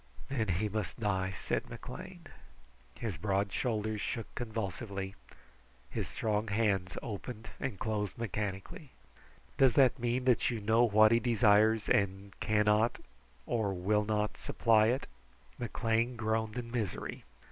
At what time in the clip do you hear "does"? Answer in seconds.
9.59-9.75